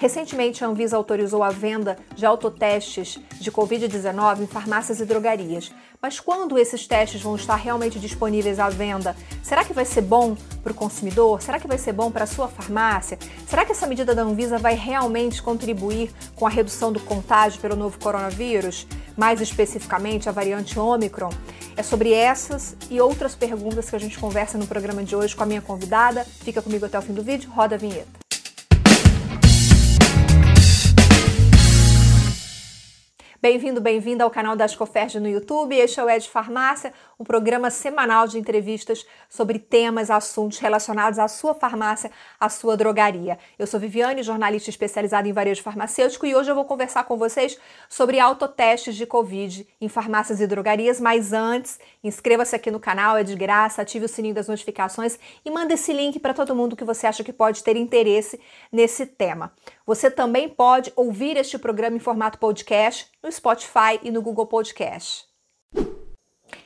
Recentemente, 0.00 0.64
a 0.64 0.66
Anvisa 0.66 0.96
autorizou 0.96 1.42
a 1.42 1.50
venda 1.50 1.98
de 2.16 2.24
autotestes 2.24 3.18
de 3.38 3.52
Covid-19 3.52 4.40
em 4.40 4.46
farmácias 4.46 4.98
e 4.98 5.04
drogarias. 5.04 5.70
Mas 6.00 6.18
quando 6.18 6.58
esses 6.58 6.86
testes 6.86 7.20
vão 7.20 7.36
estar 7.36 7.56
realmente 7.56 7.98
disponíveis 7.98 8.58
à 8.58 8.70
venda, 8.70 9.14
será 9.42 9.62
que 9.62 9.74
vai 9.74 9.84
ser 9.84 10.00
bom 10.00 10.34
para 10.62 10.72
o 10.72 10.74
consumidor? 10.74 11.42
Será 11.42 11.60
que 11.60 11.68
vai 11.68 11.76
ser 11.76 11.92
bom 11.92 12.10
para 12.10 12.24
a 12.24 12.26
sua 12.26 12.48
farmácia? 12.48 13.18
Será 13.46 13.66
que 13.66 13.72
essa 13.72 13.86
medida 13.86 14.14
da 14.14 14.22
Anvisa 14.22 14.56
vai 14.56 14.74
realmente 14.74 15.42
contribuir 15.42 16.10
com 16.34 16.46
a 16.46 16.50
redução 16.50 16.90
do 16.90 17.00
contágio 17.00 17.60
pelo 17.60 17.76
novo 17.76 17.98
coronavírus? 17.98 18.86
Mais 19.18 19.42
especificamente, 19.42 20.30
a 20.30 20.32
variante 20.32 20.78
Omicron? 20.78 21.28
É 21.76 21.82
sobre 21.82 22.14
essas 22.14 22.74
e 22.88 23.02
outras 23.02 23.34
perguntas 23.34 23.90
que 23.90 23.96
a 23.96 24.00
gente 24.00 24.18
conversa 24.18 24.56
no 24.56 24.66
programa 24.66 25.02
de 25.02 25.14
hoje 25.14 25.36
com 25.36 25.42
a 25.42 25.46
minha 25.46 25.60
convidada. 25.60 26.24
Fica 26.24 26.62
comigo 26.62 26.86
até 26.86 26.98
o 26.98 27.02
fim 27.02 27.12
do 27.12 27.22
vídeo, 27.22 27.50
roda 27.50 27.74
a 27.74 27.78
vinheta. 27.78 28.19
Bem-vindo, 33.42 33.80
bem-vinda 33.80 34.22
ao 34.22 34.30
canal 34.30 34.54
da 34.54 34.66
Ascoferge 34.66 35.18
no 35.18 35.26
YouTube. 35.26 35.74
Este 35.74 35.98
é 35.98 36.04
o 36.04 36.10
Ed 36.10 36.28
Farmácia, 36.28 36.92
um 37.20 37.24
programa 37.24 37.70
semanal 37.70 38.26
de 38.26 38.38
entrevistas 38.38 39.04
sobre 39.28 39.58
temas, 39.58 40.10
assuntos 40.10 40.58
relacionados 40.58 41.18
à 41.18 41.28
sua 41.28 41.54
farmácia, 41.54 42.10
à 42.40 42.48
sua 42.48 42.78
drogaria. 42.78 43.38
Eu 43.58 43.66
sou 43.66 43.78
Viviane, 43.78 44.22
jornalista 44.22 44.70
especializada 44.70 45.28
em 45.28 45.32
varejo 45.32 45.62
farmacêutico, 45.62 46.24
e 46.24 46.34
hoje 46.34 46.50
eu 46.50 46.54
vou 46.54 46.64
conversar 46.64 47.04
com 47.04 47.18
vocês 47.18 47.58
sobre 47.90 48.18
autotestes 48.18 48.96
de 48.96 49.04
Covid 49.04 49.68
em 49.78 49.88
farmácias 49.88 50.40
e 50.40 50.46
drogarias. 50.46 50.98
Mas 50.98 51.34
antes, 51.34 51.78
inscreva-se 52.02 52.56
aqui 52.56 52.70
no 52.70 52.80
canal, 52.80 53.18
é 53.18 53.22
de 53.22 53.36
graça, 53.36 53.82
ative 53.82 54.06
o 54.06 54.08
sininho 54.08 54.34
das 54.34 54.48
notificações 54.48 55.18
e 55.44 55.50
manda 55.50 55.74
esse 55.74 55.92
link 55.92 56.18
para 56.18 56.32
todo 56.32 56.56
mundo 56.56 56.74
que 56.74 56.84
você 56.84 57.06
acha 57.06 57.22
que 57.22 57.34
pode 57.34 57.62
ter 57.62 57.76
interesse 57.76 58.40
nesse 58.72 59.04
tema. 59.04 59.52
Você 59.84 60.10
também 60.10 60.48
pode 60.48 60.90
ouvir 60.96 61.36
este 61.36 61.58
programa 61.58 61.96
em 61.96 62.00
formato 62.00 62.38
podcast 62.38 63.08
no 63.22 63.30
Spotify 63.30 64.00
e 64.02 64.10
no 64.10 64.22
Google 64.22 64.46
Podcast. 64.46 65.29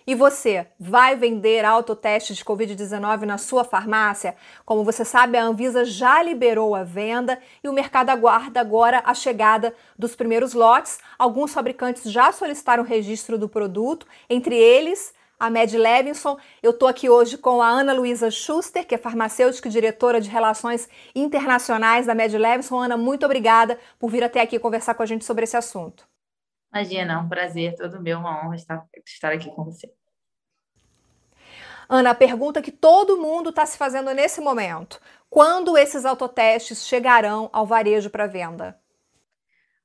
E 0.07 0.15
você 0.15 0.67
vai 0.79 1.17
vender 1.17 1.65
autoteste 1.65 2.35
de 2.35 2.45
Covid-19 2.45 3.23
na 3.23 3.39
sua 3.39 3.65
farmácia? 3.65 4.37
Como 4.67 4.85
você 4.85 5.03
sabe, 5.03 5.39
a 5.39 5.45
Anvisa 5.45 5.83
já 5.83 6.23
liberou 6.23 6.75
a 6.75 6.85
venda 6.85 7.39
e 7.63 7.69
o 7.71 7.73
mercado 7.73 8.11
aguarda 8.11 8.61
agora 8.61 9.03
a 9.07 9.15
chegada 9.15 9.75
dos 9.99 10.15
primeiros 10.15 10.53
lotes. 10.53 10.99
Alguns 11.19 11.55
fabricantes 11.55 12.13
já 12.13 12.31
solicitaram 12.33 12.85
registro 12.85 13.39
do 13.39 13.49
produto, 13.49 14.07
entre 14.29 14.55
eles 14.55 15.15
a 15.41 15.49
Med 15.49 15.77
Levinson. 15.77 16.37
Eu 16.63 16.73
estou 16.73 16.87
aqui 16.87 17.09
hoje 17.09 17.39
com 17.39 17.63
a 17.63 17.69
Ana 17.69 17.95
Luísa 17.95 18.31
Schuster, 18.31 18.87
que 18.87 18.95
é 18.95 18.99
farmacêutica 18.99 19.69
e 19.69 19.73
diretora 19.73 20.21
de 20.21 20.29
Relações 20.29 20.87
Internacionais 21.15 22.07
da 22.07 22.15
Med 22.15 22.37
Levinson. 22.37 22.79
Ana, 22.79 22.97
muito 22.97 23.25
obrigada 23.25 23.79
por 23.99 24.11
vir 24.11 24.23
até 24.23 24.43
aqui 24.43 24.59
conversar 24.59 24.95
com 24.95 25.03
a 25.03 25.07
gente 25.07 25.25
sobre 25.25 25.45
esse 25.45 25.57
assunto. 25.57 26.14
Imagina, 26.75 27.13
é 27.15 27.19
um 27.19 27.29
prazer 27.29 27.77
todo 27.77 28.03
meu, 28.03 28.19
uma 28.19 28.45
honra 28.45 28.57
estar, 28.57 28.85
estar 29.07 29.33
aqui 29.33 29.49
com 29.55 29.63
você. 29.63 29.89
Ana, 31.89 32.11
a 32.11 32.15
pergunta 32.17 32.61
que 32.61 32.73
todo 32.73 33.17
mundo 33.17 33.51
está 33.51 33.65
se 33.65 33.79
fazendo 33.79 34.13
nesse 34.13 34.41
momento: 34.41 35.01
quando 35.31 35.79
esses 35.79 36.05
autotestes 36.05 36.85
chegarão 36.85 37.49
ao 37.53 37.65
varejo 37.65 38.11
para 38.11 38.27
venda? 38.27 38.77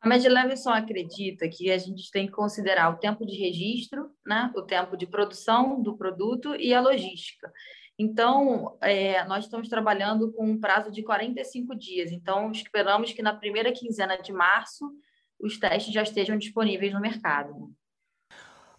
A 0.01 0.07
Medlevinson 0.07 0.71
acredita 0.71 1.47
que 1.47 1.69
a 1.69 1.77
gente 1.77 2.09
tem 2.09 2.25
que 2.25 2.31
considerar 2.31 2.89
o 2.89 2.97
tempo 2.97 3.23
de 3.23 3.35
registro, 3.35 4.09
né, 4.25 4.51
o 4.55 4.63
tempo 4.63 4.97
de 4.97 5.05
produção 5.05 5.79
do 5.83 5.95
produto 5.95 6.55
e 6.55 6.73
a 6.73 6.81
logística. 6.81 7.51
Então, 7.99 8.77
é, 8.81 9.23
nós 9.25 9.43
estamos 9.43 9.67
trabalhando 9.67 10.31
com 10.31 10.45
um 10.45 10.59
prazo 10.59 10.89
de 10.89 11.03
45 11.03 11.75
dias. 11.75 12.11
Então, 12.11 12.49
esperamos 12.49 13.11
que 13.11 13.21
na 13.21 13.35
primeira 13.35 13.73
quinzena 13.73 14.15
de 14.15 14.31
março 14.31 14.89
os 15.39 15.57
testes 15.57 15.93
já 15.93 16.03
estejam 16.03 16.37
disponíveis 16.37 16.93
no 16.93 16.99
mercado. 16.99 17.71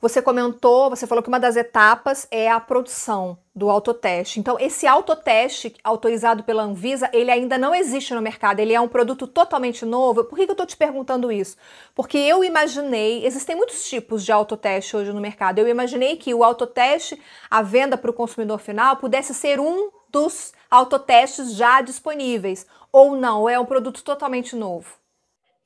Você 0.00 0.22
comentou, 0.22 0.89
você 0.89 1.06
falou 1.06 1.22
que 1.22 1.28
uma 1.28 1.39
das 1.39 1.56
etapas 1.56 2.27
é 2.30 2.51
a 2.51 2.58
produção 2.58 3.36
do 3.55 3.68
autoteste. 3.68 4.40
Então, 4.40 4.58
esse 4.58 4.86
autoteste 4.86 5.74
autorizado 5.85 6.42
pela 6.42 6.62
Anvisa, 6.62 7.11
ele 7.12 7.30
ainda 7.30 7.58
não 7.58 7.74
existe 7.74 8.14
no 8.14 8.23
mercado, 8.23 8.61
ele 8.61 8.73
é 8.73 8.80
um 8.80 8.89
produto 8.89 9.27
totalmente 9.27 9.85
novo. 9.85 10.24
Por 10.24 10.39
que, 10.39 10.46
que 10.46 10.51
eu 10.51 10.55
estou 10.55 10.64
te 10.64 10.74
perguntando 10.74 11.30
isso? 11.30 11.55
Porque 11.95 12.17
eu 12.17 12.42
imaginei, 12.42 13.27
existem 13.27 13.55
muitos 13.55 13.86
tipos 13.90 14.24
de 14.24 14.33
autoteste 14.33 14.96
hoje 14.96 15.12
no 15.12 15.20
mercado, 15.20 15.58
eu 15.58 15.68
imaginei 15.68 16.17
que 16.17 16.33
o 16.33 16.42
autoteste, 16.42 17.20
a 17.51 17.61
venda 17.61 17.98
para 17.98 18.11
o 18.11 18.14
consumidor 18.14 18.58
final, 18.58 18.96
pudesse 18.96 19.35
ser 19.35 19.61
um 19.61 19.90
dos 20.08 20.55
autotestes 20.70 21.55
já 21.55 21.83
disponíveis. 21.83 22.67
Ou 22.90 23.17
não, 23.17 23.46
é 23.46 23.61
um 23.61 23.67
produto 23.67 24.02
totalmente 24.02 24.56
novo? 24.56 24.98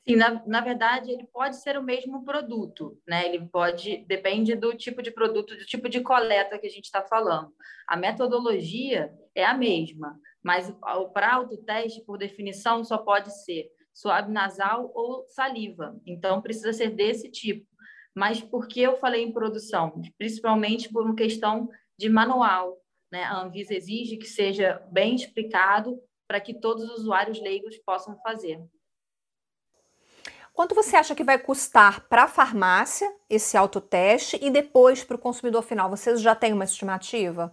Sim, 0.06 0.16
na, 0.16 0.42
na 0.46 0.60
verdade, 0.60 1.10
ele 1.10 1.26
pode 1.32 1.56
ser 1.56 1.78
o 1.78 1.82
mesmo 1.82 2.24
produto, 2.24 3.00
né? 3.08 3.26
Ele 3.26 3.48
pode, 3.48 4.04
depende 4.06 4.54
do 4.54 4.74
tipo 4.74 5.02
de 5.02 5.10
produto, 5.10 5.56
do 5.56 5.64
tipo 5.64 5.88
de 5.88 6.02
coleta 6.02 6.58
que 6.58 6.66
a 6.66 6.70
gente 6.70 6.84
está 6.84 7.02
falando. 7.02 7.50
A 7.88 7.96
metodologia 7.96 9.10
é 9.34 9.44
a 9.44 9.54
mesma, 9.54 10.18
mas 10.42 10.70
para 11.14 11.34
autoteste, 11.34 12.04
por 12.04 12.18
definição, 12.18 12.84
só 12.84 12.98
pode 12.98 13.32
ser 13.44 13.70
suave 13.94 14.30
nasal 14.30 14.92
ou 14.94 15.26
saliva. 15.28 15.98
Então, 16.04 16.42
precisa 16.42 16.72
ser 16.74 16.90
desse 16.90 17.30
tipo. 17.30 17.66
Mas 18.14 18.42
por 18.42 18.68
que 18.68 18.82
eu 18.82 18.98
falei 18.98 19.22
em 19.22 19.32
produção? 19.32 20.02
Principalmente 20.18 20.92
por 20.92 21.02
uma 21.02 21.14
questão 21.14 21.68
de 21.98 22.10
manual. 22.10 22.76
Né? 23.10 23.22
A 23.22 23.40
Anvisa 23.40 23.74
exige 23.74 24.18
que 24.18 24.26
seja 24.26 24.82
bem 24.92 25.14
explicado 25.14 25.98
para 26.28 26.40
que 26.40 26.52
todos 26.52 26.84
os 26.84 27.00
usuários 27.00 27.40
leigos 27.40 27.78
possam 27.78 28.18
fazer. 28.18 28.60
Quanto 30.54 30.72
você 30.72 30.94
acha 30.94 31.16
que 31.16 31.24
vai 31.24 31.36
custar 31.36 32.06
para 32.08 32.22
a 32.22 32.28
farmácia 32.28 33.12
esse 33.28 33.56
autoteste 33.56 34.38
e 34.40 34.50
depois 34.50 35.02
para 35.02 35.16
o 35.16 35.18
consumidor 35.18 35.64
final? 35.64 35.90
Vocês 35.90 36.22
já 36.22 36.32
têm 36.32 36.52
uma 36.52 36.62
estimativa? 36.62 37.52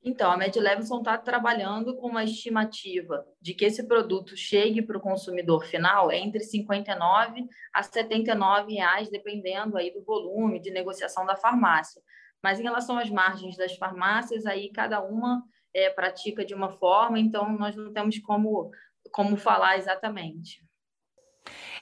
Então, 0.00 0.30
a 0.30 0.36
MedLevinson 0.36 0.98
está 0.98 1.18
trabalhando 1.18 1.96
com 1.96 2.06
uma 2.06 2.22
estimativa 2.22 3.26
de 3.40 3.52
que 3.52 3.64
esse 3.64 3.88
produto 3.88 4.36
chegue 4.36 4.80
para 4.80 4.96
o 4.96 5.00
consumidor 5.00 5.64
final 5.64 6.12
entre 6.12 6.44
59 6.44 7.48
a 7.72 7.82
79 7.82 8.74
reais, 8.74 9.10
dependendo 9.10 9.76
aí 9.76 9.92
do 9.92 10.04
volume 10.04 10.60
de 10.60 10.70
negociação 10.70 11.26
da 11.26 11.34
farmácia. 11.34 12.00
Mas 12.40 12.60
em 12.60 12.62
relação 12.62 12.96
às 12.96 13.10
margens 13.10 13.56
das 13.56 13.74
farmácias, 13.76 14.46
aí 14.46 14.70
cada 14.70 15.02
uma 15.02 15.42
é, 15.74 15.90
pratica 15.90 16.44
de 16.44 16.54
uma 16.54 16.70
forma, 16.78 17.18
então 17.18 17.50
nós 17.58 17.74
não 17.74 17.92
temos 17.92 18.20
como, 18.20 18.70
como 19.10 19.36
falar 19.36 19.78
exatamente. 19.78 20.62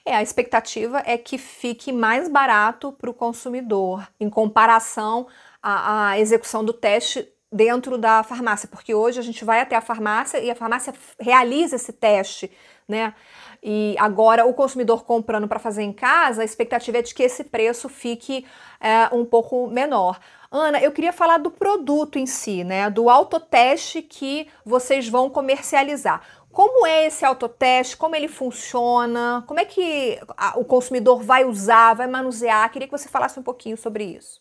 É, 0.05 0.15
a 0.15 0.21
expectativa 0.21 1.01
é 1.05 1.17
que 1.17 1.37
fique 1.37 1.91
mais 1.91 2.27
barato 2.27 2.91
para 2.91 3.09
o 3.09 3.13
consumidor 3.13 4.05
em 4.19 4.29
comparação 4.29 5.27
à, 5.61 6.09
à 6.09 6.19
execução 6.19 6.63
do 6.63 6.73
teste 6.73 7.27
dentro 7.49 7.97
da 7.97 8.21
farmácia, 8.23 8.67
porque 8.67 8.93
hoje 8.93 9.19
a 9.19 9.23
gente 9.23 9.45
vai 9.45 9.61
até 9.61 9.75
a 9.75 9.81
farmácia 9.81 10.39
e 10.39 10.51
a 10.51 10.55
farmácia 10.55 10.93
realiza 11.19 11.75
esse 11.75 11.93
teste, 11.93 12.51
né? 12.87 13.13
E 13.61 13.95
agora 13.97 14.45
o 14.45 14.53
consumidor 14.53 15.05
comprando 15.05 15.47
para 15.47 15.59
fazer 15.59 15.83
em 15.83 15.93
casa, 15.93 16.41
a 16.41 16.45
expectativa 16.45 16.97
é 16.97 17.01
de 17.01 17.15
que 17.15 17.23
esse 17.23 17.45
preço 17.45 17.87
fique 17.87 18.45
é, 18.81 19.07
um 19.15 19.23
pouco 19.23 19.67
menor. 19.67 20.19
Ana, 20.51 20.81
eu 20.81 20.91
queria 20.91 21.13
falar 21.13 21.37
do 21.37 21.49
produto 21.49 22.19
em 22.19 22.25
si, 22.25 22.63
né? 22.63 22.89
Do 22.89 23.09
autoteste 23.09 24.01
que 24.01 24.47
vocês 24.65 25.07
vão 25.07 25.29
comercializar. 25.29 26.21
Como 26.53 26.85
é 26.85 27.07
esse 27.07 27.25
autoteste? 27.25 27.97
Como 27.97 28.15
ele 28.15 28.27
funciona? 28.27 29.43
Como 29.47 29.59
é 29.59 29.65
que 29.65 30.19
o 30.55 30.63
consumidor 30.63 31.23
vai 31.23 31.43
usar, 31.43 31.95
vai 31.95 32.05
manusear? 32.05 32.71
Queria 32.71 32.87
que 32.87 32.95
você 32.95 33.09
falasse 33.09 33.39
um 33.39 33.43
pouquinho 33.43 33.75
sobre 33.75 34.03
isso. 34.03 34.39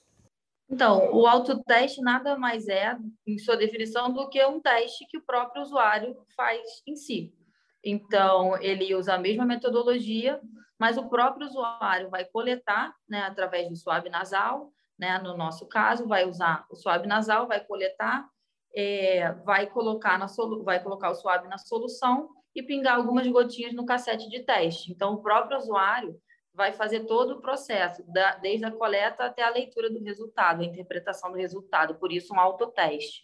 Então, 0.68 1.10
o 1.10 1.26
autoteste 1.26 2.02
nada 2.02 2.36
mais 2.36 2.68
é, 2.68 2.96
em 3.26 3.38
sua 3.38 3.56
definição, 3.56 4.12
do 4.12 4.28
que 4.28 4.44
um 4.44 4.60
teste 4.60 5.06
que 5.06 5.16
o 5.16 5.22
próprio 5.22 5.62
usuário 5.62 6.14
faz 6.36 6.60
em 6.86 6.96
si. 6.96 7.34
Então, 7.82 8.60
ele 8.60 8.94
usa 8.94 9.14
a 9.14 9.18
mesma 9.18 9.46
metodologia, 9.46 10.38
mas 10.78 10.98
o 10.98 11.08
próprio 11.08 11.46
usuário 11.46 12.10
vai 12.10 12.26
coletar, 12.26 12.94
né, 13.08 13.22
através 13.22 13.70
do 13.70 13.76
suave 13.76 14.10
nasal, 14.10 14.70
né, 14.98 15.18
no 15.18 15.34
nosso 15.34 15.66
caso, 15.66 16.06
vai 16.06 16.28
usar 16.28 16.66
o 16.70 16.76
suave 16.76 17.06
nasal, 17.06 17.48
vai 17.48 17.60
coletar 17.60 18.28
é, 18.74 19.32
vai 19.44 19.66
colocar 19.66 20.18
na 20.18 20.28
solu 20.28 20.62
vai 20.62 20.82
colocar 20.82 21.10
o 21.10 21.14
suave 21.14 21.48
na 21.48 21.58
solução 21.58 22.30
e 22.54 22.62
pingar 22.62 22.96
algumas 22.96 23.26
gotinhas 23.26 23.72
no 23.72 23.86
cassete 23.86 24.28
de 24.28 24.40
teste. 24.40 24.92
Então, 24.92 25.14
o 25.14 25.22
próprio 25.22 25.58
usuário 25.58 26.20
vai 26.54 26.72
fazer 26.72 27.00
todo 27.06 27.34
o 27.34 27.40
processo, 27.40 28.02
da, 28.12 28.36
desde 28.36 28.66
a 28.66 28.70
coleta 28.70 29.24
até 29.24 29.42
a 29.42 29.50
leitura 29.50 29.88
do 29.90 30.02
resultado, 30.02 30.60
a 30.60 30.64
interpretação 30.64 31.30
do 31.30 31.38
resultado. 31.38 31.94
Por 31.94 32.12
isso, 32.12 32.34
um 32.34 32.40
autoteste. 32.40 33.22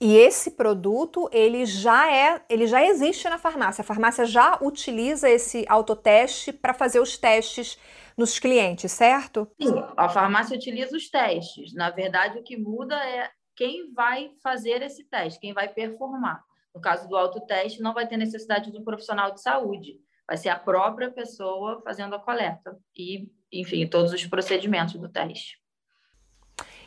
E 0.00 0.16
esse 0.16 0.52
produto, 0.52 1.28
ele 1.32 1.64
já 1.64 2.12
é, 2.12 2.42
ele 2.48 2.66
já 2.66 2.84
existe 2.84 3.28
na 3.28 3.38
farmácia. 3.38 3.82
A 3.82 3.84
farmácia 3.84 4.26
já 4.26 4.58
utiliza 4.60 5.28
esse 5.28 5.64
autoteste 5.68 6.52
para 6.52 6.74
fazer 6.74 7.00
os 7.00 7.16
testes 7.16 7.78
nos 8.16 8.38
clientes, 8.38 8.92
certo? 8.92 9.48
Sim, 9.60 9.74
a 9.96 10.08
farmácia 10.08 10.56
utiliza 10.56 10.96
os 10.96 11.08
testes. 11.08 11.74
Na 11.74 11.90
verdade, 11.90 12.38
o 12.38 12.42
que 12.42 12.56
muda 12.56 12.94
é 13.04 13.30
quem 13.56 13.92
vai 13.92 14.32
fazer 14.42 14.82
esse 14.82 15.04
teste, 15.04 15.40
quem 15.40 15.52
vai 15.52 15.68
performar. 15.68 16.42
No 16.74 16.80
caso 16.80 17.08
do 17.08 17.16
autoteste, 17.16 17.80
não 17.80 17.94
vai 17.94 18.06
ter 18.06 18.16
necessidade 18.16 18.72
do 18.72 18.82
profissional 18.82 19.32
de 19.32 19.40
saúde, 19.40 20.00
vai 20.26 20.36
ser 20.36 20.48
a 20.48 20.58
própria 20.58 21.10
pessoa 21.10 21.80
fazendo 21.84 22.14
a 22.14 22.18
coleta 22.18 22.76
e, 22.96 23.30
enfim, 23.52 23.86
todos 23.86 24.12
os 24.12 24.26
procedimentos 24.26 24.94
do 24.94 25.08
teste. 25.08 25.62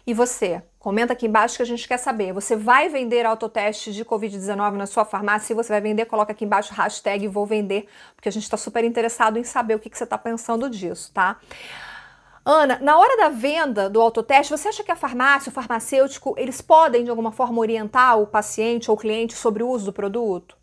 E 0.05 0.13
você? 0.13 0.63
Comenta 0.79 1.11
aqui 1.11 1.25
embaixo 1.25 1.57
que 1.57 1.63
a 1.63 1.65
gente 1.65 1.85
quer 1.85 1.97
saber. 1.97 2.31
Você 2.31 2.55
vai 2.55 2.87
vender 2.87 3.25
autoteste 3.25 3.91
de 3.91 4.05
Covid-19 4.05 4.71
na 4.71 4.85
sua 4.85 5.03
farmácia? 5.03 5.47
Se 5.47 5.53
você 5.53 5.67
vai 5.67 5.81
vender, 5.81 6.05
coloca 6.05 6.31
aqui 6.31 6.45
embaixo 6.45 6.73
hashtag 6.73 7.27
vou 7.27 7.45
vender, 7.45 7.87
porque 8.15 8.29
a 8.29 8.31
gente 8.31 8.43
está 8.43 8.55
super 8.55 8.85
interessado 8.85 9.37
em 9.37 9.43
saber 9.43 9.75
o 9.75 9.79
que, 9.79 9.89
que 9.89 9.97
você 9.97 10.05
está 10.05 10.17
pensando 10.17 10.69
disso, 10.69 11.11
tá? 11.13 11.37
Ana, 12.49 12.79
na 12.79 12.97
hora 12.97 13.17
da 13.17 13.27
venda 13.27 13.89
do 13.89 13.99
autoteste, 13.99 14.53
você 14.53 14.69
acha 14.69 14.81
que 14.81 14.89
a 14.89 14.95
farmácia, 14.95 15.49
o 15.49 15.53
farmacêutico, 15.53 16.33
eles 16.37 16.61
podem 16.61 17.03
de 17.03 17.09
alguma 17.09 17.29
forma 17.29 17.59
orientar 17.59 18.17
o 18.17 18.25
paciente 18.25 18.89
ou 18.89 18.95
o 18.95 18.97
cliente 18.97 19.33
sobre 19.33 19.63
o 19.63 19.69
uso 19.69 19.87
do 19.87 19.91
produto? 19.91 20.57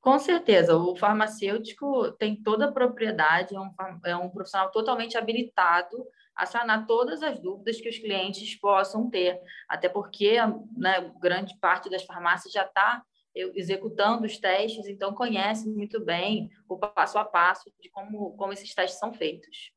Com 0.00 0.20
certeza, 0.20 0.76
o 0.76 0.94
farmacêutico 0.94 2.12
tem 2.12 2.40
toda 2.40 2.66
a 2.66 2.72
propriedade, 2.72 3.56
é 3.56 3.58
um, 3.58 3.74
é 4.04 4.16
um 4.16 4.30
profissional 4.30 4.70
totalmente 4.70 5.18
habilitado 5.18 5.96
a 6.32 6.46
sanar 6.46 6.86
todas 6.86 7.24
as 7.24 7.40
dúvidas 7.40 7.80
que 7.80 7.88
os 7.88 7.98
clientes 7.98 8.54
possam 8.60 9.10
ter, 9.10 9.40
até 9.68 9.88
porque 9.88 10.36
né, 10.76 11.12
grande 11.20 11.58
parte 11.58 11.90
das 11.90 12.04
farmácias 12.04 12.52
já 12.52 12.62
está 12.62 13.02
executando 13.34 14.26
os 14.26 14.38
testes, 14.38 14.86
então 14.86 15.12
conhece 15.12 15.68
muito 15.68 15.98
bem 15.98 16.48
o 16.68 16.78
passo 16.78 17.18
a 17.18 17.24
passo 17.24 17.68
de 17.80 17.90
como, 17.90 18.36
como 18.36 18.52
esses 18.52 18.72
testes 18.72 19.00
são 19.00 19.12
feitos. 19.12 19.74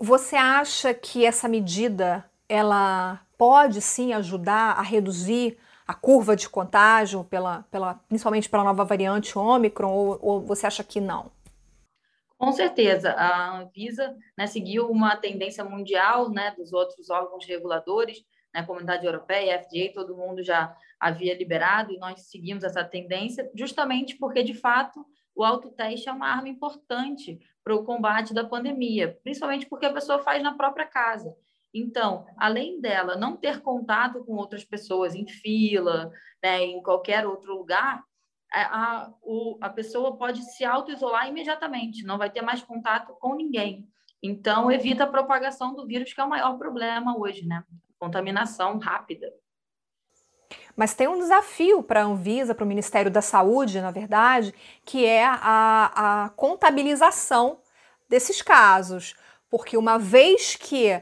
Você 0.00 0.36
acha 0.36 0.92
que 0.94 1.24
essa 1.24 1.48
medida 1.48 2.24
ela 2.48 3.20
pode 3.36 3.80
sim 3.80 4.12
ajudar 4.12 4.78
a 4.78 4.82
reduzir 4.82 5.58
a 5.86 5.92
curva 5.92 6.34
de 6.34 6.48
contágio, 6.48 7.24
pela, 7.24 7.62
pela, 7.70 7.94
principalmente 8.08 8.48
pela 8.48 8.64
nova 8.64 8.84
variante 8.84 9.38
Ômicron, 9.38 9.92
ou, 9.92 10.18
ou 10.22 10.40
você 10.40 10.66
acha 10.66 10.82
que 10.82 11.00
não? 11.00 11.30
Com 12.38 12.52
certeza, 12.52 13.12
a 13.12 13.58
Anvisa 13.58 14.16
né, 14.36 14.46
seguiu 14.46 14.90
uma 14.90 15.16
tendência 15.16 15.64
mundial 15.64 16.30
né, 16.30 16.52
dos 16.56 16.72
outros 16.72 17.10
órgãos 17.10 17.46
reguladores, 17.46 18.24
né, 18.52 18.62
Comunidade 18.62 19.06
Europeia, 19.06 19.62
FDA, 19.62 19.92
todo 19.94 20.16
mundo 20.16 20.42
já 20.42 20.76
havia 20.98 21.36
liberado 21.36 21.92
e 21.92 21.98
nós 21.98 22.22
seguimos 22.22 22.64
essa 22.64 22.84
tendência, 22.84 23.50
justamente 23.54 24.16
porque, 24.16 24.42
de 24.42 24.54
fato, 24.54 25.04
o 25.34 25.44
autoteste 25.44 26.08
é 26.08 26.12
uma 26.12 26.28
arma 26.28 26.48
importante 26.48 27.38
para 27.62 27.74
o 27.74 27.84
combate 27.84 28.32
da 28.32 28.44
pandemia, 28.44 29.18
principalmente 29.22 29.66
porque 29.66 29.86
a 29.86 29.92
pessoa 29.92 30.18
faz 30.20 30.42
na 30.42 30.54
própria 30.54 30.86
casa. 30.86 31.34
Então, 31.72 32.24
além 32.36 32.80
dela 32.80 33.16
não 33.16 33.36
ter 33.36 33.60
contato 33.60 34.24
com 34.24 34.34
outras 34.34 34.64
pessoas 34.64 35.14
em 35.14 35.26
fila, 35.26 36.12
né, 36.42 36.62
em 36.62 36.80
qualquer 36.80 37.26
outro 37.26 37.52
lugar, 37.56 38.04
a, 38.52 39.12
o, 39.20 39.58
a 39.60 39.68
pessoa 39.68 40.16
pode 40.16 40.42
se 40.42 40.64
auto-isolar 40.64 41.28
imediatamente, 41.28 42.04
não 42.04 42.16
vai 42.16 42.30
ter 42.30 42.42
mais 42.42 42.62
contato 42.62 43.14
com 43.18 43.34
ninguém. 43.34 43.88
Então, 44.22 44.70
evita 44.70 45.04
a 45.04 45.08
propagação 45.08 45.74
do 45.74 45.86
vírus, 45.86 46.12
que 46.12 46.20
é 46.20 46.24
o 46.24 46.28
maior 46.28 46.56
problema 46.56 47.18
hoje, 47.18 47.44
né? 47.44 47.64
Contaminação 47.98 48.78
rápida. 48.78 49.30
Mas 50.76 50.94
tem 50.94 51.06
um 51.06 51.18
desafio 51.18 51.82
para 51.82 52.02
a 52.02 52.04
Anvisa, 52.04 52.54
para 52.54 52.64
o 52.64 52.68
Ministério 52.68 53.10
da 53.10 53.22
Saúde, 53.22 53.80
na 53.80 53.90
verdade, 53.90 54.52
que 54.84 55.04
é 55.06 55.24
a, 55.24 56.24
a 56.24 56.28
contabilização 56.30 57.58
desses 58.08 58.42
casos. 58.42 59.14
Porque 59.48 59.76
uma 59.76 59.98
vez 59.98 60.56
que 60.56 61.00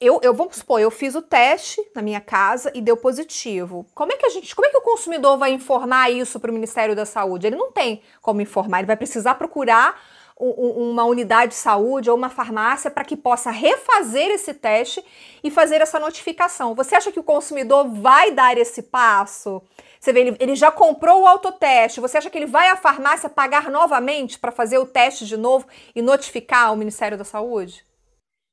eu, 0.00 0.20
eu 0.22 0.34
vamos 0.34 0.56
supor, 0.56 0.80
eu 0.80 0.90
fiz 0.90 1.14
o 1.14 1.22
teste 1.22 1.80
na 1.94 2.02
minha 2.02 2.20
casa 2.20 2.70
e 2.74 2.82
deu 2.82 2.96
positivo. 2.96 3.86
Como 3.94 4.12
é 4.12 4.16
que 4.16 4.26
a 4.26 4.28
gente, 4.28 4.54
como 4.54 4.66
é 4.66 4.70
que 4.70 4.76
o 4.76 4.82
consumidor 4.82 5.38
vai 5.38 5.52
informar 5.52 6.10
isso 6.10 6.38
para 6.38 6.50
o 6.50 6.54
Ministério 6.54 6.94
da 6.94 7.06
Saúde? 7.06 7.46
Ele 7.46 7.56
não 7.56 7.72
tem 7.72 8.02
como 8.20 8.42
informar, 8.42 8.80
ele 8.80 8.86
vai 8.86 8.96
precisar 8.96 9.36
procurar 9.36 9.98
uma 10.36 11.04
unidade 11.04 11.52
de 11.52 11.56
saúde 11.56 12.10
ou 12.10 12.16
uma 12.16 12.28
farmácia 12.28 12.90
para 12.90 13.04
que 13.04 13.16
possa 13.16 13.50
refazer 13.50 14.30
esse 14.30 14.52
teste 14.52 15.04
e 15.42 15.50
fazer 15.50 15.80
essa 15.80 16.00
notificação. 16.00 16.74
Você 16.74 16.96
acha 16.96 17.12
que 17.12 17.20
o 17.20 17.24
consumidor 17.24 17.88
vai 17.88 18.32
dar 18.32 18.58
esse 18.58 18.82
passo? 18.82 19.62
Você 20.00 20.12
vê, 20.12 20.36
ele, 20.38 20.54
já 20.54 20.70
comprou 20.70 21.22
o 21.22 21.26
autoteste, 21.26 22.00
você 22.00 22.18
acha 22.18 22.28
que 22.28 22.36
ele 22.36 22.46
vai 22.46 22.68
à 22.68 22.76
farmácia 22.76 23.28
pagar 23.28 23.70
novamente 23.70 24.38
para 24.38 24.52
fazer 24.52 24.76
o 24.78 24.86
teste 24.86 25.24
de 25.24 25.36
novo 25.36 25.66
e 25.94 26.02
notificar 26.02 26.66
ao 26.66 26.76
Ministério 26.76 27.16
da 27.16 27.24
Saúde? 27.24 27.86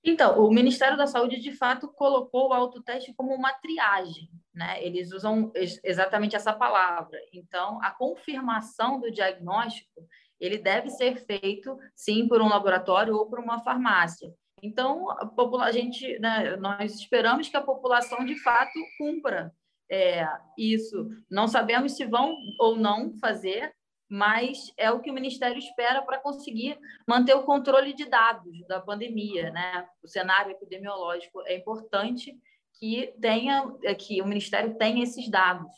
Então, 0.03 0.39
o 0.39 0.51
Ministério 0.51 0.97
da 0.97 1.05
Saúde, 1.05 1.39
de 1.39 1.51
fato, 1.51 1.87
colocou 1.89 2.49
o 2.49 2.53
autoteste 2.53 3.13
como 3.13 3.35
uma 3.35 3.53
triagem, 3.53 4.29
né? 4.53 4.83
Eles 4.83 5.11
usam 5.11 5.51
exatamente 5.83 6.35
essa 6.35 6.53
palavra. 6.53 7.19
Então, 7.31 7.79
a 7.83 7.91
confirmação 7.91 8.99
do 8.99 9.11
diagnóstico 9.11 10.01
ele 10.41 10.57
deve 10.57 10.89
ser 10.89 11.23
feito, 11.23 11.77
sim, 11.95 12.27
por 12.27 12.41
um 12.41 12.49
laboratório 12.49 13.15
ou 13.15 13.27
por 13.27 13.39
uma 13.39 13.63
farmácia. 13.63 14.33
Então, 14.61 15.09
a, 15.11 15.31
a 15.63 15.71
gente, 15.71 16.19
né, 16.19 16.55
nós 16.57 16.95
esperamos 16.95 17.47
que 17.47 17.55
a 17.55 17.61
população, 17.61 18.25
de 18.25 18.35
fato, 18.41 18.73
cumpra 18.97 19.53
é, 19.89 20.27
isso. 20.57 21.09
Não 21.29 21.47
sabemos 21.47 21.93
se 21.93 22.05
vão 22.05 22.35
ou 22.59 22.75
não 22.75 23.13
fazer, 23.19 23.73
mas 24.09 24.71
é 24.77 24.91
o 24.91 24.99
que 24.99 25.11
o 25.11 25.13
Ministério 25.13 25.57
espera 25.57 26.01
para 26.01 26.19
conseguir 26.19 26.77
manter 27.07 27.35
o 27.35 27.43
controle 27.43 27.93
de 27.93 28.05
dados 28.05 28.65
da 28.67 28.79
pandemia, 28.79 29.51
né? 29.51 29.87
O 30.03 30.07
cenário 30.07 30.51
epidemiológico 30.51 31.41
é 31.45 31.55
importante 31.55 32.37
que 32.73 33.13
tenha, 33.21 33.63
que 33.97 34.21
o 34.21 34.25
Ministério 34.25 34.75
tenha 34.75 35.03
esses 35.03 35.29
dados. 35.29 35.71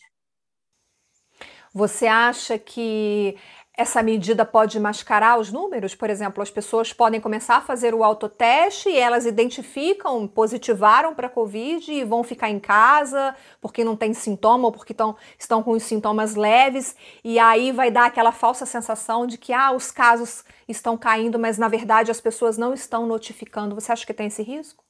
Você 1.73 2.07
acha 2.07 2.57
que 2.59 3.35
essa 3.75 4.03
medida 4.03 4.45
pode 4.45 4.79
mascarar 4.79 5.39
os 5.39 5.51
números? 5.51 5.95
Por 5.95 6.09
exemplo, 6.09 6.43
as 6.43 6.51
pessoas 6.51 6.93
podem 6.93 7.19
começar 7.19 7.57
a 7.57 7.61
fazer 7.61 7.95
o 7.95 8.03
autoteste 8.03 8.87
e 8.87 8.97
elas 8.97 9.25
identificam, 9.25 10.27
positivaram 10.27 11.15
para 11.15 11.25
a 11.25 11.29
Covid 11.29 11.91
e 11.91 12.03
vão 12.03 12.23
ficar 12.23 12.49
em 12.49 12.59
casa 12.59 13.35
porque 13.59 13.83
não 13.83 13.95
tem 13.95 14.13
sintoma 14.13 14.65
ou 14.65 14.71
porque 14.71 14.93
tão, 14.93 15.15
estão 15.39 15.63
com 15.63 15.71
os 15.71 15.83
sintomas 15.83 16.35
leves, 16.35 16.95
e 17.23 17.39
aí 17.39 17.71
vai 17.71 17.89
dar 17.89 18.05
aquela 18.05 18.31
falsa 18.31 18.65
sensação 18.65 19.25
de 19.25 19.37
que 19.37 19.51
ah, 19.51 19.71
os 19.71 19.89
casos 19.89 20.43
estão 20.67 20.95
caindo, 20.95 21.39
mas 21.39 21.57
na 21.57 21.67
verdade 21.67 22.11
as 22.11 22.21
pessoas 22.21 22.57
não 22.57 22.73
estão 22.73 23.07
notificando. 23.07 23.75
Você 23.75 23.91
acha 23.91 24.05
que 24.05 24.13
tem 24.13 24.27
esse 24.27 24.43
risco? 24.43 24.83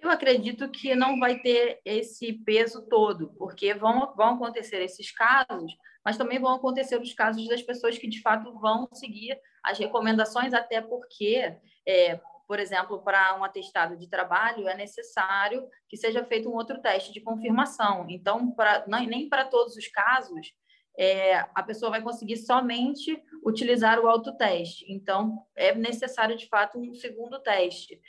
Eu 0.00 0.10
acredito 0.10 0.68
que 0.70 0.94
não 0.94 1.18
vai 1.18 1.38
ter 1.40 1.80
esse 1.84 2.32
peso 2.32 2.86
todo, 2.88 3.34
porque 3.38 3.74
vão, 3.74 4.14
vão 4.16 4.34
acontecer 4.34 4.82
esses 4.82 5.10
casos 5.12 5.72
mas 6.04 6.16
também 6.16 6.38
vão 6.38 6.54
acontecer 6.54 7.00
os 7.00 7.12
casos 7.12 7.46
das 7.48 7.62
pessoas 7.62 7.98
que 7.98 8.08
de 8.08 8.20
fato 8.20 8.52
vão 8.58 8.88
seguir 8.92 9.38
as 9.62 9.78
recomendações, 9.78 10.54
até 10.54 10.80
porque, 10.80 11.56
é, 11.86 12.20
por 12.46 12.58
exemplo, 12.58 13.02
para 13.02 13.38
um 13.38 13.44
atestado 13.44 13.96
de 13.96 14.08
trabalho 14.08 14.68
é 14.68 14.74
necessário 14.74 15.66
que 15.88 15.96
seja 15.96 16.24
feito 16.24 16.48
um 16.48 16.54
outro 16.54 16.80
teste 16.80 17.12
de 17.12 17.20
confirmação. 17.20 18.06
Então, 18.08 18.50
pra, 18.52 18.84
não, 18.86 19.04
nem 19.04 19.28
para 19.28 19.44
todos 19.44 19.76
os 19.76 19.88
casos 19.88 20.52
é, 20.98 21.38
a 21.54 21.62
pessoa 21.62 21.90
vai 21.90 22.02
conseguir 22.02 22.36
somente 22.36 23.22
utilizar 23.44 23.98
o 24.00 24.08
autoteste. 24.08 24.84
Então, 24.88 25.38
é 25.54 25.74
necessário 25.74 26.36
de 26.36 26.46
fato 26.48 26.78
um 26.78 26.94
segundo 26.94 27.40
teste. 27.40 28.00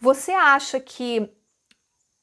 Você 0.00 0.32
acha 0.32 0.80
que 0.80 1.30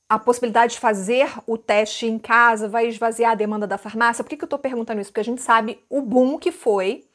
a 0.09 0.17
possibilidade 0.17 0.73
de 0.73 0.79
fazer 0.79 1.31
o 1.45 1.57
teste 1.57 2.07
em 2.07 2.17
casa 2.17 2.67
vai 2.67 2.87
esvaziar 2.87 3.31
a 3.31 3.35
demanda 3.35 3.67
da 3.67 3.77
farmácia? 3.77 4.23
Por 4.23 4.29
que, 4.29 4.37
que 4.37 4.43
eu 4.43 4.47
estou 4.47 4.59
perguntando 4.59 4.99
isso? 4.99 5.11
Porque 5.11 5.21
a 5.21 5.23
gente 5.23 5.41
sabe 5.41 5.83
o 5.89 6.01
boom 6.01 6.39
que 6.39 6.51
foi 6.51 7.05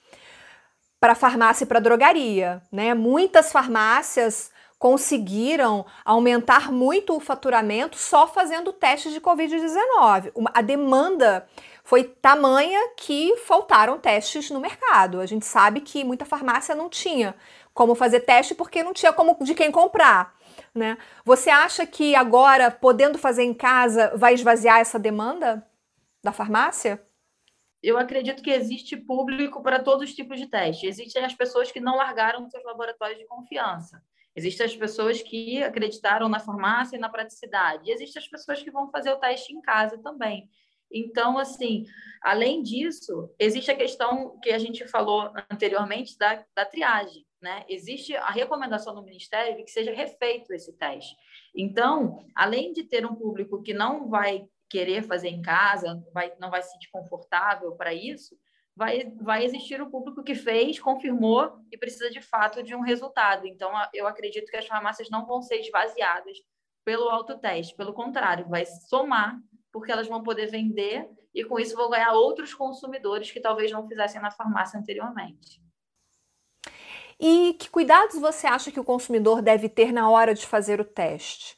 para 1.00 1.14
farmácia 1.14 1.64
e 1.64 1.66
para 1.66 1.81
drogaria, 1.81 2.62
né? 2.73 2.95
Muitas 2.95 3.52
farmácias 3.52 4.50
conseguiram 4.78 5.85
aumentar 6.04 6.71
muito 6.71 7.16
o 7.16 7.21
faturamento 7.21 7.97
só 7.99 8.26
fazendo 8.26 8.73
testes 8.73 9.12
de 9.12 9.21
Covid-19. 9.21 10.31
A 10.52 10.62
demanda 10.62 11.47
foi 11.83 12.04
tamanha 12.04 12.90
que 12.97 13.37
faltaram 13.38 13.99
testes 13.99 14.50
no 14.50 14.61
mercado. 14.61 15.21
A 15.21 15.26
gente 15.26 15.45
sabe 15.45 15.81
que 15.81 16.04
muita 16.04 16.25
farmácia 16.25 16.75
não 16.75 16.88
tinha 16.88 17.35
como 17.75 17.97
fazer 17.97 18.21
teste 18.21 18.54
porque 18.54 18.85
não 18.85 18.95
tinha 18.95 19.12
como 19.12 19.37
de 19.43 19.54
quem 19.54 19.71
comprar. 19.71 20.35
Né? 20.73 20.97
Você 21.25 21.50
acha 21.50 21.85
que 21.85 22.14
agora, 22.14 22.71
podendo 22.71 23.19
fazer 23.19 23.43
em 23.43 23.52
casa, 23.52 24.16
vai 24.16 24.33
esvaziar 24.33 24.78
essa 24.78 24.99
demanda 24.99 25.66
da 26.23 26.33
farmácia? 26.33 27.04
Eu 27.83 27.99
acredito 27.99 28.43
que 28.43 28.50
existe 28.50 28.97
público 28.97 29.62
para 29.62 29.83
todos 29.83 30.09
os 30.09 30.14
tipos 30.14 30.38
de 30.38 30.47
teste. 30.47 30.87
Existem 30.87 31.25
as 31.25 31.35
pessoas 31.35 31.71
que 31.71 31.81
não 31.81 31.97
largaram 31.97 32.49
seus 32.49 32.64
laboratórios 32.64 33.19
de 33.19 33.26
confiança. 33.26 34.00
Existem 34.35 34.66
as 34.66 34.75
pessoas 34.75 35.21
que 35.21 35.62
acreditaram 35.62 36.28
na 36.28 36.40
farmácia 36.40 36.97
e 36.97 37.00
na 37.00 37.09
praticidade. 37.09 37.88
E 37.88 37.93
existem 37.93 38.23
as 38.23 38.28
pessoas 38.28 38.62
que 38.62 38.71
vão 38.71 38.90
fazer 38.90 39.11
o 39.11 39.16
teste 39.16 39.52
em 39.52 39.61
casa 39.61 39.99
também. 39.99 40.49
Então, 40.90 41.37
assim, 41.38 41.85
além 42.23 42.62
disso, 42.62 43.28
existe 43.38 43.71
a 43.71 43.76
questão 43.76 44.38
que 44.40 44.50
a 44.50 44.59
gente 44.59 44.87
falou 44.88 45.31
anteriormente 45.50 46.16
da, 46.16 46.45
da 46.54 46.64
triagem 46.64 47.25
né? 47.45 47.63
Existe 47.69 48.17
a 48.17 48.31
recomendação 48.31 48.95
do 48.95 49.03
Ministério 49.03 49.59
de 49.59 49.65
que 49.65 49.71
seja 49.71 49.93
refeito 49.93 50.53
esse 50.55 50.73
teste. 50.73 51.15
Então, 51.55 52.27
além 52.35 52.73
de 52.73 52.85
ter 52.85 53.05
um 53.05 53.15
público 53.15 53.63
que 53.63 53.75
não 53.75 54.09
vai 54.09 54.49
querer 54.71 55.03
fazer 55.03 55.29
em 55.29 55.43
casa, 55.43 56.03
vai, 56.13 56.33
não 56.41 56.51
vai 56.51 56.63
se 56.63 56.73
sentir 56.73 56.91
confortável 56.91 57.73
para 57.77 57.93
isso, 57.93 58.35
vai, 58.75 59.13
vai 59.21 59.45
existir 59.45 59.81
o 59.83 59.91
público 59.91 60.25
que 60.25 60.35
fez, 60.35 60.81
confirmou 60.81 61.53
e 61.71 61.77
precisa 61.77 62.11
de 62.11 62.23
fato 62.23 62.63
de 62.63 62.75
um 62.75 62.81
resultado. 62.81 63.47
Então, 63.47 63.71
eu 63.93 64.07
acredito 64.07 64.51
que 64.51 64.57
as 64.57 64.67
farmácias 64.67 65.11
não 65.11 65.27
vão 65.27 65.43
ser 65.43 65.61
esvaziadas 65.61 66.39
pelo 66.83 67.11
autoteste, 67.11 67.77
pelo 67.77 67.93
contrário, 67.93 68.49
vai 68.49 68.65
somar, 68.65 69.39
porque 69.71 69.93
elas 69.93 70.09
vão 70.09 70.23
poder 70.23 70.47
vender 70.47 71.09
e 71.35 71.45
com 71.45 71.61
isso 71.61 71.77
vão 71.77 71.91
ganhar 71.91 72.13
outros 72.13 72.55
consumidores 72.55 73.31
que 73.31 73.41
talvez 73.41 73.71
não 73.71 73.87
fizessem 73.87 74.21
na 74.21 74.31
farmácia 74.31 74.81
anteriormente. 74.81 75.63
E 77.18 77.54
que 77.54 77.71
cuidados 77.71 78.18
você 78.18 78.47
acha 78.47 78.71
que 78.71 78.80
o 78.80 78.85
consumidor 78.85 79.42
deve 79.42 79.68
ter 79.68 79.92
na 79.92 80.09
hora 80.11 80.35
de 80.35 80.47
fazer 80.47 80.80
o 80.80 80.85
teste? 80.85 81.56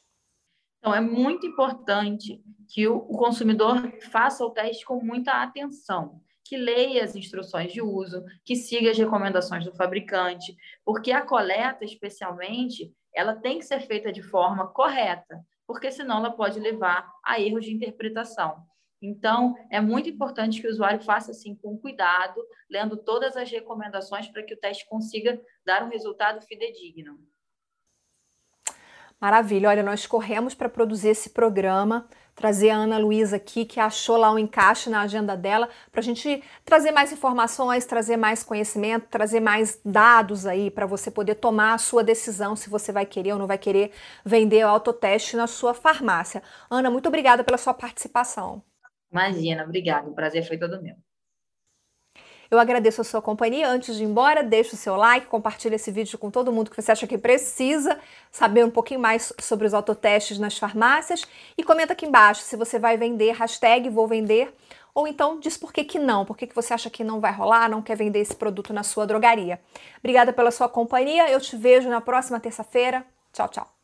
Então, 0.79 0.93
é 0.93 1.01
muito 1.01 1.45
importante 1.45 2.41
que 2.69 2.87
o 2.87 3.01
consumidor 3.01 3.91
faça 4.11 4.45
o 4.45 4.51
teste 4.51 4.85
com 4.85 5.03
muita 5.03 5.41
atenção 5.41 6.21
que 6.47 6.55
leia 6.55 7.03
as 7.03 7.15
instruções 7.15 7.73
de 7.73 7.81
uso, 7.81 8.23
que 8.45 8.55
siga 8.55 8.89
as 8.89 8.97
recomendações 8.97 9.65
do 9.65 9.75
fabricante, 9.75 10.55
porque 10.85 11.11
a 11.11 11.21
coleta, 11.21 11.83
especialmente, 11.83 12.93
ela 13.13 13.35
tem 13.35 13.59
que 13.59 13.65
ser 13.65 13.81
feita 13.81 14.11
de 14.11 14.21
forma 14.21 14.67
correta, 14.67 15.43
porque 15.67 15.91
senão 15.91 16.17
ela 16.17 16.31
pode 16.31 16.59
levar 16.59 17.11
a 17.23 17.39
erros 17.39 17.65
de 17.65 17.73
interpretação. 17.73 18.63
Então, 19.01 19.55
é 19.69 19.79
muito 19.79 20.09
importante 20.09 20.59
que 20.59 20.67
o 20.67 20.71
usuário 20.71 21.01
faça 21.01 21.31
assim 21.31 21.55
com 21.55 21.77
cuidado, 21.77 22.41
lendo 22.69 22.97
todas 22.97 23.37
as 23.37 23.49
recomendações 23.49 24.27
para 24.27 24.43
que 24.43 24.53
o 24.53 24.59
teste 24.59 24.87
consiga 24.87 25.39
dar 25.65 25.83
um 25.83 25.89
resultado 25.89 26.41
fidedigno. 26.41 27.19
Maravilha. 29.19 29.69
Olha, 29.69 29.81
nós 29.81 30.05
corremos 30.05 30.53
para 30.53 30.69
produzir 30.69 31.09
esse 31.09 31.31
programa, 31.31 32.07
trazer 32.35 32.69
a 32.69 32.75
Ana 32.75 32.99
Luísa 32.99 33.37
aqui, 33.37 33.65
que 33.65 33.79
achou 33.79 34.15
lá 34.15 34.31
um 34.31 34.37
encaixe 34.37 34.91
na 34.91 35.01
agenda 35.01 35.35
dela, 35.35 35.67
para 35.91 36.01
a 36.01 36.03
gente 36.03 36.43
trazer 36.63 36.91
mais 36.91 37.11
informações, 37.11 37.83
trazer 37.85 38.15
mais 38.15 38.43
conhecimento, 38.43 39.07
trazer 39.09 39.39
mais 39.39 39.79
dados 39.83 40.45
aí 40.45 40.69
para 40.69 40.85
você 40.85 41.09
poder 41.09 41.35
tomar 41.35 41.73
a 41.73 41.77
sua 41.79 42.03
decisão 42.03 42.55
se 42.55 42.69
você 42.69 42.91
vai 42.91 43.07
querer 43.07 43.33
ou 43.33 43.39
não 43.39 43.47
vai 43.47 43.57
querer 43.57 43.91
vender 44.23 44.63
o 44.63 44.69
autoteste 44.69 45.35
na 45.35 45.47
sua 45.47 45.73
farmácia. 45.73 46.43
Ana, 46.69 46.91
muito 46.91 47.07
obrigada 47.07 47.43
pela 47.43 47.57
sua 47.57 47.73
participação. 47.73 48.61
Imagina, 49.11 49.63
obrigada. 49.63 50.09
O 50.09 50.13
prazer 50.13 50.45
foi 50.47 50.57
todo 50.57 50.81
meu. 50.81 50.95
Eu 52.49 52.59
agradeço 52.59 53.01
a 53.01 53.03
sua 53.03 53.21
companhia. 53.21 53.69
Antes 53.69 53.95
de 53.95 54.03
ir 54.03 54.05
embora, 54.05 54.43
deixe 54.43 54.73
o 54.73 54.77
seu 54.77 54.95
like, 54.95 55.27
compartilhe 55.27 55.75
esse 55.75 55.91
vídeo 55.91 56.17
com 56.17 56.31
todo 56.31 56.51
mundo 56.51 56.71
que 56.71 56.81
você 56.81 56.91
acha 56.91 57.05
que 57.05 57.17
precisa 57.17 57.99
saber 58.31 58.63
um 58.63 58.69
pouquinho 58.71 58.99
mais 58.99 59.33
sobre 59.39 59.67
os 59.67 59.73
autotestes 59.73 60.39
nas 60.39 60.57
farmácias 60.57 61.23
e 61.57 61.63
comenta 61.63 61.93
aqui 61.93 62.05
embaixo 62.05 62.41
se 62.41 62.55
você 62.55 62.79
vai 62.79 62.97
vender, 62.97 63.33
hashtag 63.33 63.89
vou 63.89 64.07
vender, 64.07 64.53
ou 64.95 65.07
então 65.07 65.39
diz 65.39 65.57
por 65.57 65.73
que, 65.73 65.83
que 65.83 65.99
não, 65.99 66.25
por 66.25 66.37
que, 66.37 66.47
que 66.47 66.55
você 66.55 66.73
acha 66.73 66.89
que 66.89 67.03
não 67.03 67.19
vai 67.19 67.33
rolar, 67.33 67.69
não 67.69 67.81
quer 67.81 67.97
vender 67.97 68.19
esse 68.19 68.35
produto 68.35 68.73
na 68.73 68.83
sua 68.83 69.05
drogaria. 69.05 69.59
Obrigada 69.99 70.31
pela 70.31 70.51
sua 70.51 70.69
companhia, 70.69 71.29
eu 71.29 71.41
te 71.41 71.55
vejo 71.55 71.89
na 71.89 72.01
próxima 72.01 72.39
terça-feira. 72.39 73.05
Tchau, 73.33 73.49
tchau. 73.49 73.76